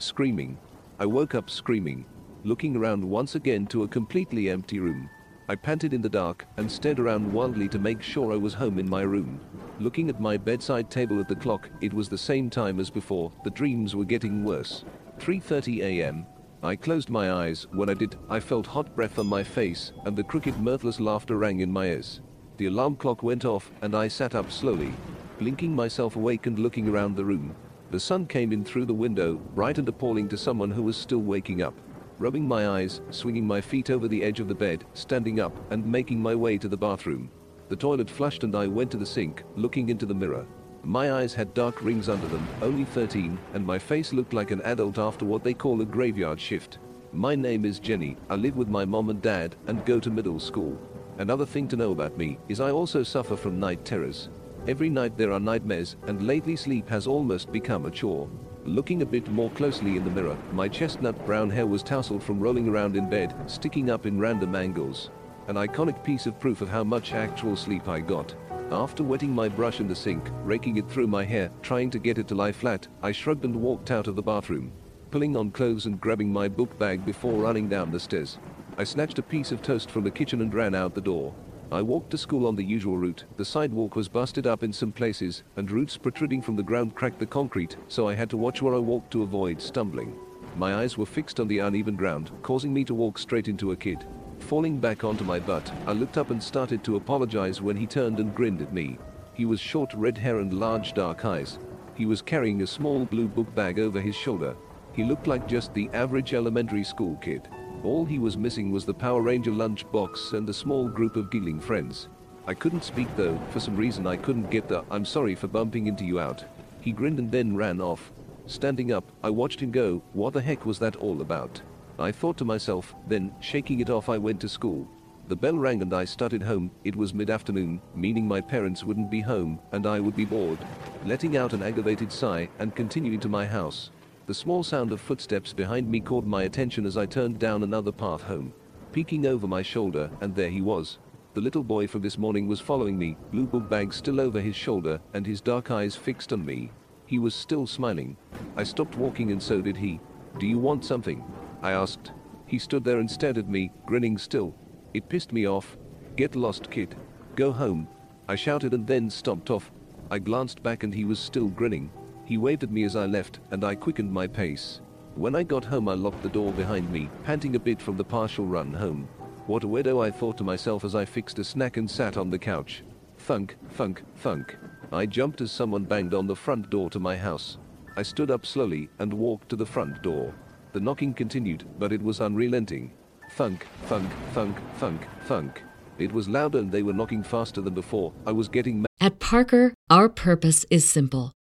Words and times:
Screaming. 0.00 0.56
I 0.98 1.04
woke 1.04 1.34
up 1.34 1.50
screaming, 1.50 2.06
looking 2.42 2.74
around 2.74 3.04
once 3.04 3.34
again 3.34 3.66
to 3.66 3.82
a 3.82 3.88
completely 3.88 4.48
empty 4.48 4.78
room. 4.78 5.10
I 5.46 5.56
panted 5.56 5.92
in 5.92 6.00
the 6.00 6.08
dark 6.08 6.46
and 6.56 6.72
stared 6.72 6.98
around 6.98 7.30
wildly 7.30 7.68
to 7.68 7.78
make 7.78 8.00
sure 8.00 8.32
I 8.32 8.36
was 8.36 8.54
home 8.54 8.78
in 8.78 8.88
my 8.88 9.02
room. 9.02 9.38
Looking 9.78 10.08
at 10.08 10.18
my 10.18 10.38
bedside 10.38 10.90
table 10.90 11.20
at 11.20 11.28
the 11.28 11.36
clock, 11.36 11.68
it 11.82 11.92
was 11.92 12.08
the 12.08 12.16
same 12.16 12.48
time 12.48 12.80
as 12.80 12.88
before. 12.88 13.30
The 13.44 13.50
dreams 13.50 13.94
were 13.94 14.06
getting 14.06 14.42
worse. 14.42 14.84
3:30 15.18 15.82
a.m. 15.82 16.24
I 16.62 16.76
closed 16.76 17.10
my 17.10 17.30
eyes. 17.32 17.66
When 17.70 17.90
I 17.90 17.94
did, 17.94 18.16
I 18.30 18.40
felt 18.40 18.68
hot 18.68 18.96
breath 18.96 19.18
on 19.18 19.26
my 19.26 19.42
face 19.42 19.92
and 20.06 20.16
the 20.16 20.24
crooked 20.24 20.58
mirthless 20.58 20.98
laughter 20.98 21.36
rang 21.36 21.60
in 21.60 21.70
my 21.70 21.88
ears. 21.88 22.22
The 22.56 22.66
alarm 22.66 22.96
clock 22.96 23.22
went 23.22 23.44
off 23.44 23.70
and 23.82 23.94
I 23.94 24.08
sat 24.08 24.34
up 24.34 24.50
slowly, 24.50 24.94
blinking 25.38 25.76
myself 25.76 26.16
awake 26.16 26.46
and 26.46 26.58
looking 26.58 26.88
around 26.88 27.16
the 27.16 27.26
room. 27.26 27.54
The 27.90 27.98
sun 27.98 28.26
came 28.26 28.52
in 28.52 28.64
through 28.64 28.84
the 28.84 28.94
window, 28.94 29.34
bright 29.54 29.78
and 29.78 29.88
appalling 29.88 30.28
to 30.28 30.36
someone 30.36 30.70
who 30.70 30.82
was 30.82 30.96
still 30.96 31.22
waking 31.22 31.60
up. 31.60 31.74
Rubbing 32.20 32.46
my 32.46 32.68
eyes, 32.68 33.00
swinging 33.10 33.44
my 33.44 33.60
feet 33.60 33.90
over 33.90 34.06
the 34.06 34.22
edge 34.22 34.38
of 34.38 34.46
the 34.46 34.54
bed, 34.54 34.84
standing 34.94 35.40
up, 35.40 35.52
and 35.72 35.84
making 35.84 36.22
my 36.22 36.36
way 36.36 36.56
to 36.58 36.68
the 36.68 36.76
bathroom. 36.76 37.30
The 37.68 37.74
toilet 37.74 38.08
flushed 38.08 38.44
and 38.44 38.54
I 38.54 38.68
went 38.68 38.92
to 38.92 38.96
the 38.96 39.06
sink, 39.06 39.42
looking 39.56 39.88
into 39.88 40.06
the 40.06 40.14
mirror. 40.14 40.46
My 40.84 41.14
eyes 41.14 41.34
had 41.34 41.52
dark 41.52 41.82
rings 41.82 42.08
under 42.08 42.28
them, 42.28 42.46
only 42.62 42.84
13, 42.84 43.36
and 43.54 43.66
my 43.66 43.78
face 43.78 44.12
looked 44.12 44.34
like 44.34 44.52
an 44.52 44.62
adult 44.62 44.98
after 44.98 45.24
what 45.24 45.42
they 45.42 45.52
call 45.52 45.80
a 45.80 45.84
graveyard 45.84 46.40
shift. 46.40 46.78
My 47.12 47.34
name 47.34 47.64
is 47.64 47.80
Jenny, 47.80 48.16
I 48.28 48.36
live 48.36 48.56
with 48.56 48.68
my 48.68 48.84
mom 48.84 49.10
and 49.10 49.20
dad, 49.20 49.56
and 49.66 49.84
go 49.84 49.98
to 49.98 50.10
middle 50.10 50.38
school. 50.38 50.78
Another 51.18 51.44
thing 51.44 51.66
to 51.68 51.76
know 51.76 51.90
about 51.90 52.16
me 52.16 52.38
is 52.48 52.60
I 52.60 52.70
also 52.70 53.02
suffer 53.02 53.36
from 53.36 53.58
night 53.58 53.84
terrors. 53.84 54.28
Every 54.68 54.90
night 54.90 55.16
there 55.16 55.32
are 55.32 55.40
nightmares, 55.40 55.96
and 56.06 56.26
lately 56.26 56.54
sleep 56.54 56.88
has 56.90 57.06
almost 57.06 57.50
become 57.50 57.86
a 57.86 57.90
chore. 57.90 58.28
Looking 58.64 59.00
a 59.00 59.06
bit 59.06 59.26
more 59.30 59.50
closely 59.50 59.96
in 59.96 60.04
the 60.04 60.10
mirror, 60.10 60.36
my 60.52 60.68
chestnut 60.68 61.24
brown 61.24 61.48
hair 61.48 61.66
was 61.66 61.82
tousled 61.82 62.22
from 62.22 62.38
rolling 62.38 62.68
around 62.68 62.94
in 62.94 63.08
bed, 63.08 63.34
sticking 63.46 63.90
up 63.90 64.04
in 64.04 64.20
random 64.20 64.54
angles. 64.54 65.10
An 65.48 65.56
iconic 65.56 66.04
piece 66.04 66.26
of 66.26 66.38
proof 66.38 66.60
of 66.60 66.68
how 66.68 66.84
much 66.84 67.14
actual 67.14 67.56
sleep 67.56 67.88
I 67.88 68.00
got. 68.00 68.34
After 68.70 69.02
wetting 69.02 69.34
my 69.34 69.48
brush 69.48 69.80
in 69.80 69.88
the 69.88 69.96
sink, 69.96 70.28
raking 70.44 70.76
it 70.76 70.88
through 70.90 71.06
my 71.06 71.24
hair, 71.24 71.50
trying 71.62 71.88
to 71.90 71.98
get 71.98 72.18
it 72.18 72.28
to 72.28 72.34
lie 72.34 72.52
flat, 72.52 72.86
I 73.02 73.12
shrugged 73.12 73.46
and 73.46 73.56
walked 73.56 73.90
out 73.90 74.08
of 74.08 74.14
the 74.14 74.22
bathroom, 74.22 74.72
pulling 75.10 75.36
on 75.36 75.50
clothes 75.50 75.86
and 75.86 75.98
grabbing 75.98 76.30
my 76.30 76.48
book 76.48 76.78
bag 76.78 77.06
before 77.06 77.32
running 77.32 77.68
down 77.68 77.90
the 77.90 77.98
stairs. 77.98 78.38
I 78.76 78.84
snatched 78.84 79.18
a 79.18 79.22
piece 79.22 79.52
of 79.52 79.62
toast 79.62 79.90
from 79.90 80.04
the 80.04 80.10
kitchen 80.10 80.42
and 80.42 80.52
ran 80.52 80.74
out 80.74 80.94
the 80.94 81.00
door. 81.00 81.34
I 81.72 81.82
walked 81.82 82.10
to 82.10 82.18
school 82.18 82.48
on 82.48 82.56
the 82.56 82.64
usual 82.64 82.98
route. 82.98 83.24
The 83.36 83.44
sidewalk 83.44 83.94
was 83.94 84.08
busted 84.08 84.44
up 84.44 84.64
in 84.64 84.72
some 84.72 84.90
places, 84.90 85.44
and 85.54 85.70
roots 85.70 85.96
protruding 85.96 86.42
from 86.42 86.56
the 86.56 86.64
ground 86.64 86.96
cracked 86.96 87.20
the 87.20 87.26
concrete, 87.26 87.76
so 87.86 88.08
I 88.08 88.14
had 88.14 88.28
to 88.30 88.36
watch 88.36 88.60
where 88.60 88.74
I 88.74 88.78
walked 88.78 89.12
to 89.12 89.22
avoid 89.22 89.62
stumbling. 89.62 90.18
My 90.56 90.74
eyes 90.74 90.98
were 90.98 91.06
fixed 91.06 91.38
on 91.38 91.46
the 91.46 91.60
uneven 91.60 91.94
ground, 91.94 92.32
causing 92.42 92.74
me 92.74 92.82
to 92.86 92.94
walk 92.94 93.18
straight 93.18 93.46
into 93.46 93.70
a 93.70 93.76
kid. 93.76 94.04
Falling 94.40 94.80
back 94.80 95.04
onto 95.04 95.22
my 95.22 95.38
butt, 95.38 95.70
I 95.86 95.92
looked 95.92 96.18
up 96.18 96.30
and 96.30 96.42
started 96.42 96.82
to 96.82 96.96
apologize 96.96 97.62
when 97.62 97.76
he 97.76 97.86
turned 97.86 98.18
and 98.18 98.34
grinned 98.34 98.62
at 98.62 98.74
me. 98.74 98.98
He 99.32 99.44
was 99.44 99.60
short 99.60 99.94
red 99.94 100.18
hair 100.18 100.40
and 100.40 100.52
large 100.52 100.92
dark 100.92 101.24
eyes. 101.24 101.60
He 101.94 102.04
was 102.04 102.20
carrying 102.20 102.62
a 102.62 102.66
small 102.66 103.04
blue 103.04 103.28
book 103.28 103.54
bag 103.54 103.78
over 103.78 104.00
his 104.00 104.16
shoulder. 104.16 104.56
He 104.92 105.04
looked 105.04 105.28
like 105.28 105.46
just 105.46 105.72
the 105.72 105.88
average 105.92 106.34
elementary 106.34 106.82
school 106.82 107.14
kid. 107.22 107.48
All 107.82 108.04
he 108.04 108.18
was 108.18 108.36
missing 108.36 108.70
was 108.70 108.84
the 108.84 108.92
Power 108.92 109.22
Ranger 109.22 109.50
lunchbox 109.50 110.34
and 110.34 110.46
a 110.48 110.52
small 110.52 110.86
group 110.86 111.16
of 111.16 111.30
giggling 111.30 111.58
friends. 111.58 112.08
I 112.46 112.52
couldn't 112.52 112.84
speak 112.84 113.08
though, 113.16 113.40
for 113.50 113.60
some 113.60 113.74
reason 113.74 114.06
I 114.06 114.18
couldn't 114.18 114.50
get 114.50 114.68
the 114.68 114.84
I'm 114.90 115.06
sorry 115.06 115.34
for 115.34 115.48
bumping 115.48 115.86
into 115.86 116.04
you 116.04 116.20
out. 116.20 116.44
He 116.82 116.92
grinned 116.92 117.18
and 117.18 117.32
then 117.32 117.56
ran 117.56 117.80
off. 117.80 118.12
Standing 118.46 118.92
up, 118.92 119.10
I 119.22 119.30
watched 119.30 119.60
him 119.60 119.70
go, 119.70 120.02
what 120.12 120.34
the 120.34 120.42
heck 120.42 120.66
was 120.66 120.78
that 120.80 120.96
all 120.96 121.22
about? 121.22 121.62
I 121.98 122.12
thought 122.12 122.36
to 122.38 122.44
myself, 122.44 122.94
then, 123.08 123.34
shaking 123.40 123.80
it 123.80 123.88
off 123.88 124.10
I 124.10 124.18
went 124.18 124.40
to 124.40 124.48
school. 124.48 124.86
The 125.28 125.36
bell 125.36 125.56
rang 125.56 125.80
and 125.80 125.94
I 125.94 126.04
started 126.04 126.42
home, 126.42 126.70
it 126.84 126.96
was 126.96 127.14
mid-afternoon, 127.14 127.80
meaning 127.94 128.26
my 128.26 128.40
parents 128.40 128.84
wouldn't 128.84 129.10
be 129.10 129.20
home, 129.20 129.60
and 129.72 129.86
I 129.86 130.00
would 130.00 130.16
be 130.16 130.24
bored. 130.24 130.58
Letting 131.06 131.36
out 131.36 131.52
an 131.52 131.62
aggravated 131.62 132.10
sigh 132.10 132.48
and 132.58 132.74
continuing 132.74 133.20
to 133.20 133.28
my 133.28 133.46
house. 133.46 133.90
The 134.30 134.34
small 134.34 134.62
sound 134.62 134.92
of 134.92 135.00
footsteps 135.00 135.52
behind 135.52 135.90
me 135.90 135.98
caught 135.98 136.24
my 136.24 136.44
attention 136.44 136.86
as 136.86 136.96
I 136.96 137.04
turned 137.04 137.40
down 137.40 137.64
another 137.64 137.90
path 137.90 138.22
home. 138.22 138.52
Peeking 138.92 139.26
over 139.26 139.48
my 139.48 139.60
shoulder, 139.60 140.08
and 140.20 140.32
there 140.32 140.50
he 140.50 140.60
was. 140.60 141.00
The 141.34 141.40
little 141.40 141.64
boy 141.64 141.88
from 141.88 142.02
this 142.02 142.16
morning 142.16 142.46
was 142.46 142.60
following 142.60 142.96
me, 142.96 143.16
blue 143.32 143.44
book 143.44 143.68
bag 143.68 143.92
still 143.92 144.20
over 144.20 144.40
his 144.40 144.54
shoulder, 144.54 145.00
and 145.14 145.26
his 145.26 145.40
dark 145.40 145.72
eyes 145.72 145.96
fixed 145.96 146.32
on 146.32 146.46
me. 146.46 146.70
He 147.06 147.18
was 147.18 147.34
still 147.34 147.66
smiling. 147.66 148.16
I 148.54 148.62
stopped 148.62 148.96
walking 148.96 149.32
and 149.32 149.42
so 149.42 149.60
did 149.60 149.76
he. 149.76 149.98
Do 150.38 150.46
you 150.46 150.60
want 150.60 150.84
something? 150.84 151.24
I 151.60 151.72
asked. 151.72 152.12
He 152.46 152.60
stood 152.60 152.84
there 152.84 153.00
and 153.00 153.10
stared 153.10 153.36
at 153.36 153.48
me, 153.48 153.72
grinning 153.84 154.16
still. 154.16 154.54
It 154.94 155.08
pissed 155.08 155.32
me 155.32 155.48
off. 155.48 155.76
Get 156.14 156.36
lost, 156.36 156.70
kid. 156.70 156.94
Go 157.34 157.50
home. 157.50 157.88
I 158.28 158.36
shouted 158.36 158.74
and 158.74 158.86
then 158.86 159.10
stomped 159.10 159.50
off. 159.50 159.72
I 160.08 160.20
glanced 160.20 160.62
back 160.62 160.84
and 160.84 160.94
he 160.94 161.04
was 161.04 161.18
still 161.18 161.48
grinning. 161.48 161.90
He 162.30 162.38
waved 162.38 162.62
at 162.62 162.70
me 162.70 162.84
as 162.84 162.94
I 162.94 163.06
left, 163.06 163.40
and 163.50 163.64
I 163.64 163.74
quickened 163.74 164.12
my 164.12 164.28
pace. 164.28 164.82
When 165.16 165.34
I 165.34 165.42
got 165.42 165.64
home 165.64 165.88
I 165.88 165.94
locked 165.94 166.22
the 166.22 166.28
door 166.28 166.52
behind 166.52 166.88
me, 166.88 167.10
panting 167.24 167.56
a 167.56 167.58
bit 167.58 167.82
from 167.82 167.96
the 167.96 168.04
partial 168.04 168.46
run 168.46 168.72
home. 168.72 169.08
What 169.48 169.64
a 169.64 169.66
weirdo 169.66 170.00
I 170.00 170.12
thought 170.12 170.38
to 170.38 170.44
myself 170.44 170.84
as 170.84 170.94
I 170.94 171.04
fixed 171.04 171.40
a 171.40 171.44
snack 171.44 171.76
and 171.76 171.90
sat 171.90 172.16
on 172.16 172.30
the 172.30 172.38
couch. 172.38 172.84
Thunk, 173.18 173.56
thunk, 173.70 174.04
thunk. 174.14 174.56
I 174.92 175.06
jumped 175.06 175.40
as 175.40 175.50
someone 175.50 175.82
banged 175.82 176.14
on 176.14 176.28
the 176.28 176.36
front 176.36 176.70
door 176.70 176.88
to 176.90 177.00
my 177.00 177.16
house. 177.16 177.58
I 177.96 178.04
stood 178.04 178.30
up 178.30 178.46
slowly 178.46 178.88
and 179.00 179.12
walked 179.12 179.48
to 179.48 179.56
the 179.56 179.66
front 179.66 180.00
door. 180.00 180.32
The 180.72 180.78
knocking 180.78 181.14
continued, 181.14 181.64
but 181.80 181.92
it 181.92 182.00
was 182.00 182.20
unrelenting. 182.20 182.92
Thunk, 183.32 183.66
thunk, 183.86 184.08
thunk, 184.34 184.56
thunk, 184.76 185.00
thunk. 185.24 185.64
It 185.98 186.12
was 186.12 186.28
louder 186.28 186.58
and 186.58 186.70
they 186.70 186.84
were 186.84 186.92
knocking 186.92 187.24
faster 187.24 187.60
than 187.60 187.74
before. 187.74 188.12
I 188.24 188.30
was 188.30 188.46
getting 188.46 188.86
At 189.00 189.18
Parker, 189.18 189.74
our 189.90 190.08
purpose 190.08 190.64
is 190.70 190.88
simple. 190.88 191.32